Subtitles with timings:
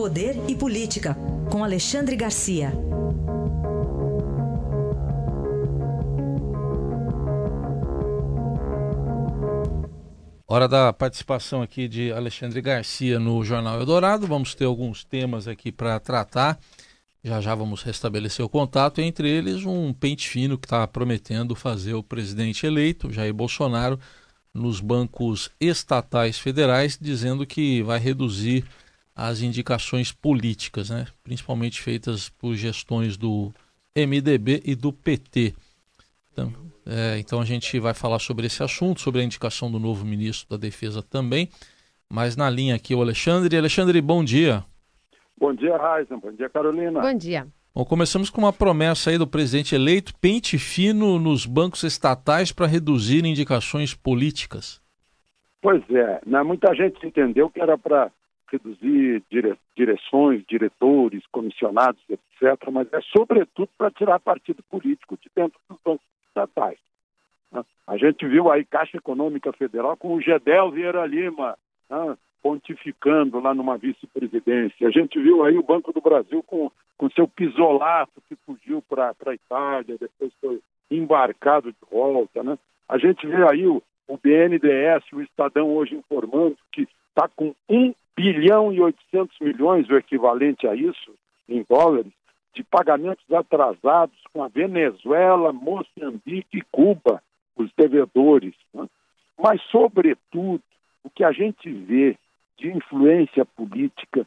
[0.00, 1.14] Poder e Política,
[1.50, 2.72] com Alexandre Garcia.
[10.48, 14.26] Hora da participação aqui de Alexandre Garcia no Jornal Eldorado.
[14.26, 16.58] Vamos ter alguns temas aqui para tratar.
[17.22, 19.02] Já já vamos restabelecer o contato.
[19.02, 24.00] Entre eles, um pente fino que está prometendo fazer o presidente eleito, Jair Bolsonaro,
[24.54, 28.64] nos bancos estatais federais, dizendo que vai reduzir
[29.20, 31.06] as indicações políticas, né?
[31.22, 33.52] principalmente feitas por gestões do
[33.94, 35.52] MDB e do PT.
[36.32, 36.52] Então,
[36.86, 40.48] é, então a gente vai falar sobre esse assunto, sobre a indicação do novo ministro
[40.48, 41.50] da Defesa também.
[42.08, 43.58] Mas na linha aqui o Alexandre.
[43.58, 44.64] Alexandre, bom dia.
[45.38, 46.16] Bom dia, Raíssa.
[46.16, 47.00] Bom dia, Carolina.
[47.00, 47.46] Bom dia.
[47.74, 52.66] Bom, começamos com uma promessa aí do presidente eleito, pente fino nos bancos estatais para
[52.66, 54.80] reduzir indicações políticas.
[55.60, 56.42] Pois é, né?
[56.42, 58.10] muita gente entendeu que era para
[58.50, 59.56] reduzir dire...
[59.76, 66.06] direções, diretores, comissionados, etc., mas é sobretudo para tirar partido político de dentro dos bancos
[66.28, 66.78] estatais.
[67.52, 67.64] Né?
[67.86, 71.56] A gente viu aí Caixa Econômica Federal com o Gedel Vieira Lima
[71.88, 72.16] né?
[72.42, 74.88] pontificando lá numa vice-presidência.
[74.88, 79.14] A gente viu aí o Banco do Brasil com, com seu pisolato que fugiu para
[79.26, 82.42] a Itália, depois foi embarcado de volta.
[82.42, 82.58] Né?
[82.88, 87.94] A gente vê aí o, o BNDES, o Estadão hoje informando que está com 1
[88.16, 91.14] bilhão e 800 milhões, o equivalente a isso,
[91.48, 92.12] em dólares,
[92.54, 97.22] de pagamentos atrasados com a Venezuela, Moçambique e Cuba,
[97.56, 98.54] os devedores.
[98.74, 98.88] Né?
[99.38, 100.62] Mas, sobretudo,
[101.04, 102.16] o que a gente vê
[102.58, 104.26] de influência política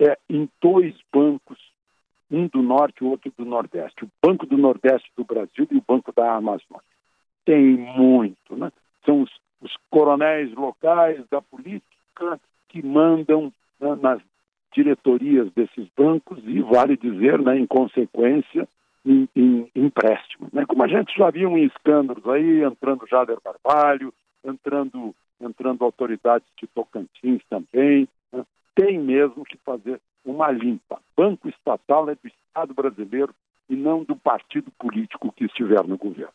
[0.00, 1.58] é em dois bancos,
[2.30, 4.04] um do Norte e outro do Nordeste.
[4.04, 6.82] O Banco do Nordeste do Brasil e o Banco da Amazônia.
[7.44, 8.70] Tem muito, né?
[9.04, 9.30] São os,
[9.62, 14.20] os coronéis locais da política que mandam né, nas
[14.72, 18.68] diretorias desses bancos e, vale dizer, né, em consequência,
[19.04, 20.48] em, em empréstimo.
[20.52, 20.64] Né?
[20.66, 24.12] Como a gente já viu em escândalos aí, entrando Jader Barbalho,
[24.44, 28.44] entrando, entrando autoridades de Tocantins também, né?
[28.74, 31.00] tem mesmo que fazer uma limpa.
[31.16, 33.34] Banco estatal é do Estado brasileiro
[33.68, 36.32] e não do partido político que estiver no governo.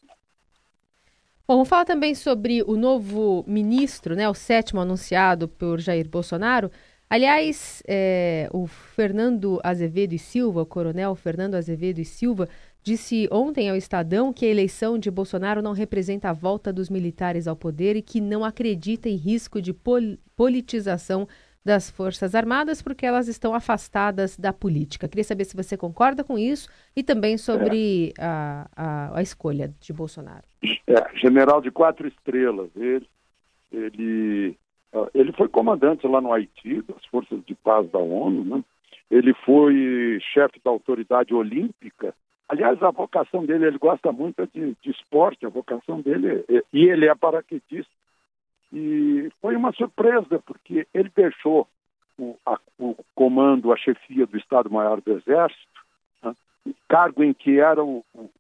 [1.46, 6.72] Bom, vamos falar também sobre o novo ministro, né, o sétimo anunciado por Jair Bolsonaro.
[7.10, 12.48] Aliás, é, o Fernando Azevedo e Silva, o coronel Fernando Azevedo e Silva,
[12.82, 17.46] disse ontem ao Estadão que a eleição de Bolsonaro não representa a volta dos militares
[17.46, 21.28] ao poder e que não acredita em risco de pol politização
[21.64, 25.08] das Forças Armadas porque elas estão afastadas da política.
[25.08, 28.24] Queria saber se você concorda com isso e também sobre é.
[28.24, 30.44] a, a, a, escolha de Bolsonaro.
[30.88, 33.08] É, general de quatro estrelas, ele,
[33.72, 34.58] ele
[35.14, 38.64] ele foi comandante lá no Haiti, das Forças de Paz da ONU, né?
[39.10, 42.14] ele foi chefe da autoridade olímpica.
[42.48, 46.86] Aliás, a vocação dele, ele gosta muito de, de esporte, a vocação dele, é, e
[46.86, 47.92] ele é paraquedista.
[48.74, 51.68] E foi uma surpresa, porque ele deixou
[52.18, 55.80] o, a, o comando, a chefia do Estado-Maior do Exército,
[56.24, 56.34] né?
[56.90, 58.32] cargo em que era o, o,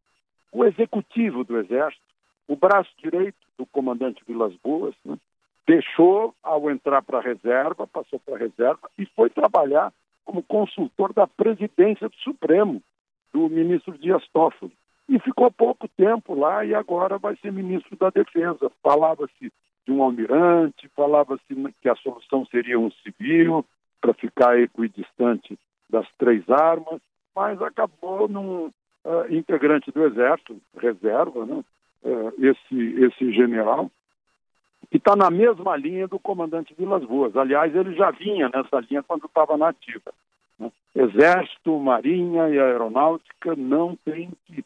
[0.51, 2.01] o executivo do Exército,
[2.47, 5.19] o braço direito do comandante Vilas Boas, né?
[5.67, 9.93] deixou ao entrar para a reserva, passou para a reserva e foi trabalhar
[10.25, 12.81] como consultor da presidência do Supremo,
[13.31, 14.73] do ministro Dias Toffoli.
[15.07, 18.71] E ficou pouco tempo lá e agora vai ser ministro da Defesa.
[18.81, 19.51] Falava-se
[19.85, 21.43] de um almirante, falava-se
[21.81, 23.65] que a solução seria um civil
[23.99, 25.57] para ficar equidistante
[25.89, 27.01] das três armas,
[27.35, 28.71] mas acabou num uh,
[29.29, 31.63] integrante do Exército, reserva, né?
[32.03, 33.89] Uh, esse, esse general,
[34.91, 37.35] que está na mesma linha do comandante Vilas Boas.
[37.35, 40.13] Aliás, ele já vinha nessa linha quando estava na ativa.
[40.59, 40.71] Né?
[40.93, 44.65] Exército, Marinha e Aeronáutica não tem que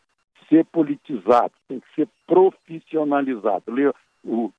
[0.50, 3.64] ser politizado, tem que ser profissionalizado.
[4.26, 4.52] O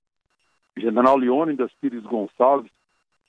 [0.78, 2.70] general Leônidas Pires Gonçalves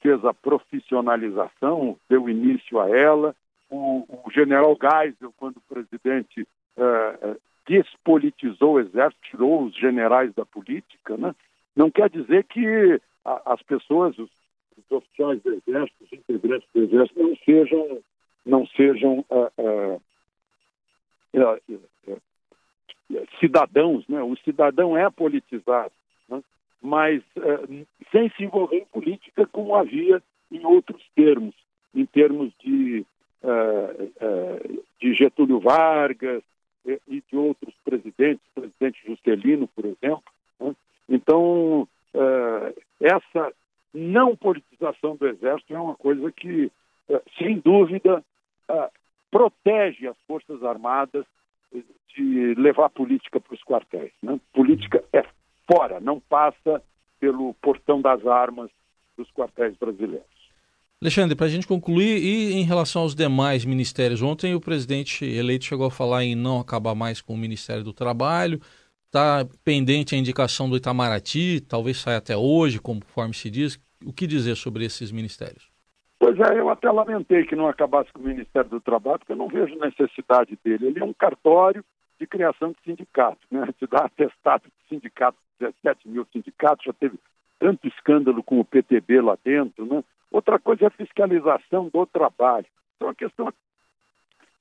[0.01, 3.35] fez a profissionalização, deu início a ela.
[3.69, 11.15] O, o general Geisel, quando presidente uh, despolitizou o exército, tirou os generais da política,
[11.17, 11.35] né?
[11.75, 14.29] Não quer dizer que a, as pessoas, os,
[14.77, 17.99] os, oficiais do Exército, os integrantes do Exército, não sejam,
[18.45, 20.01] não sejam uh,
[21.33, 22.21] uh,
[23.39, 24.07] cidadãos.
[24.07, 24.21] Né?
[24.23, 25.93] O cidadão é politizado,
[26.27, 26.41] né?
[26.81, 27.21] Mas
[28.11, 30.21] sem se envolver em política como havia
[30.51, 31.53] em outros termos,
[31.93, 33.05] em termos de,
[34.99, 36.41] de Getúlio Vargas
[36.85, 40.23] e de outros presidentes, o presidente Juscelino, por exemplo,
[41.09, 43.51] então, uh, essa
[43.93, 46.71] não politização do Exército é uma coisa que
[47.39, 48.23] sem dúvida,
[48.69, 48.91] uh,
[49.31, 51.25] protege as Forças Armadas
[52.15, 54.11] de levar política para os quartéis.
[54.21, 54.39] Né?
[54.53, 55.23] Política é
[55.69, 56.81] fora, não passa
[57.19, 58.69] pelo portão das armas
[59.17, 60.39] dos quartéis brasileiros.
[61.01, 65.65] Alexandre, para a gente concluir, e em relação aos demais ministérios, ontem o presidente eleito
[65.65, 68.59] chegou a falar em não acabar mais com o Ministério do Trabalho,
[69.05, 73.79] está pendente a indicação do Itamaraty, talvez saia até hoje, conforme se diz.
[74.05, 75.69] O que dizer sobre esses ministérios?
[76.19, 79.37] Pois é, eu até lamentei que não acabasse com o Ministério do Trabalho, porque eu
[79.37, 80.87] não vejo necessidade dele.
[80.87, 81.83] Ele é um cartório
[82.19, 83.67] de criação de sindicatos, né?
[83.77, 87.17] Te dá atestado de sindicato, 17 mil sindicatos, já teve
[87.59, 90.03] tanto escândalo com o PTB lá dentro, né?
[90.31, 92.65] Outra coisa é a fiscalização do trabalho.
[92.95, 93.53] Então, a questão da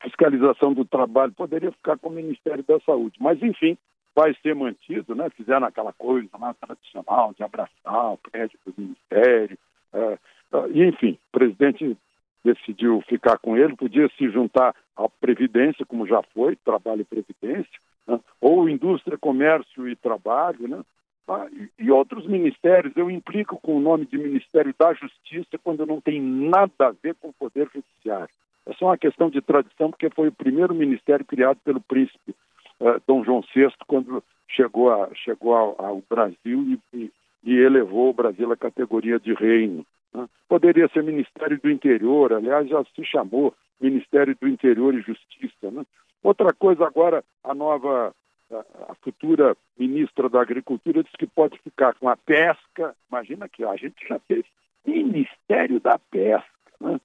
[0.02, 3.16] fiscalização do trabalho poderia ficar com o Ministério da Saúde.
[3.20, 3.76] Mas, enfim,
[4.14, 5.28] vai ser mantido, né?
[5.30, 9.58] Fizeram aquela coisa lá tradicional de abraçar o prédio do Ministério.
[9.92, 10.18] É,
[10.52, 11.96] é, enfim, o presidente
[12.44, 17.78] decidiu ficar com ele, podia se juntar à Previdência, como já foi, Trabalho e Previdência,
[18.06, 18.18] né?
[18.40, 20.82] ou Indústria, Comércio e Trabalho, né?
[21.30, 21.46] Ah,
[21.78, 26.18] e outros ministérios, eu implico com o nome de Ministério da Justiça quando não tem
[26.22, 28.32] nada a ver com o Poder Judiciário.
[28.64, 32.34] É só uma questão de tradição, porque foi o primeiro ministério criado pelo príncipe
[32.80, 37.10] uh, Dom João VI, quando chegou, a, chegou ao, ao Brasil e,
[37.44, 39.84] e, elevou o Brasil à categoria de reino.
[40.14, 40.28] Né?
[40.48, 45.70] Poderia ser Ministério do Interior, aliás, já se chamou Ministério do Interior e Justiça.
[45.70, 45.84] Né?
[46.22, 48.14] Outra coisa agora, a nova
[48.50, 52.94] a futura ministra da Agricultura disse que pode ficar com a pesca.
[53.10, 54.46] Imagina que a gente já teve
[54.86, 56.48] Ministério da Pesca.
[56.80, 56.98] Né?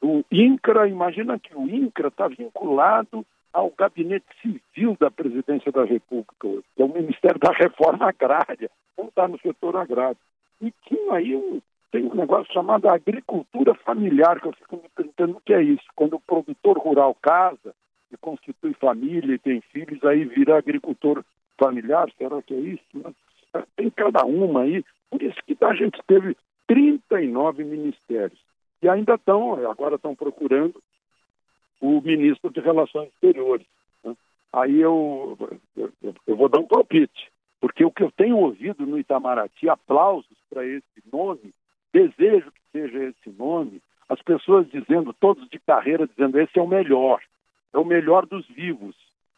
[0.00, 6.34] O INCRA, imagina que o INCRA está vinculado ao gabinete civil da presidência da República
[6.76, 10.18] que é o Ministério da Reforma Agrária, não está no setor agrário.
[10.60, 11.60] E tinha aí um,
[11.90, 15.84] tem um negócio chamado agricultura familiar, que eu fico me perguntando o que é isso.
[15.94, 17.74] Quando o produtor rural casa,
[18.12, 21.24] e constitui família e tem filhos, aí vira agricultor
[21.58, 23.14] familiar, será que é isso?
[23.54, 28.38] É, tem cada uma aí, por isso que a gente teve 39 ministérios.
[28.82, 30.80] E ainda estão, agora estão procurando
[31.80, 33.66] o ministro de Relações Exteriores.
[34.04, 34.16] Né?
[34.52, 35.36] Aí eu,
[35.76, 35.92] eu,
[36.26, 40.64] eu vou dar um palpite, porque o que eu tenho ouvido no Itamaraty, aplausos para
[40.64, 41.52] esse nome,
[41.92, 46.66] desejo que seja esse nome, as pessoas dizendo, todos de carreira, dizendo esse é o
[46.66, 47.20] melhor
[47.72, 48.94] é o melhor dos vivos,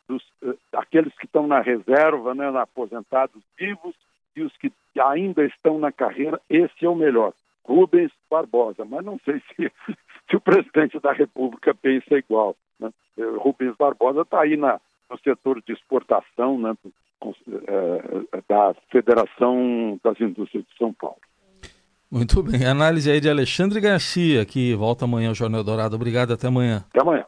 [0.09, 3.95] dos, uh, aqueles que estão na reserva, né, aposentados vivos
[4.37, 7.33] e os que ainda estão na carreira, esse é o melhor.
[7.65, 9.71] Rubens Barbosa, mas não sei se,
[10.29, 12.57] se o presidente da República pensa igual.
[12.79, 12.91] Né?
[13.19, 16.75] Eh, Rubens Barbosa está aí na, no setor de exportação né,
[18.49, 21.19] da Federação das Indústrias de São Paulo.
[22.11, 22.67] Muito bem.
[22.67, 25.95] Análise aí de Alexandre Garcia, que volta amanhã ao Jornal Dourado.
[25.95, 26.85] Obrigado, até amanhã.
[26.91, 27.25] Até amanhã.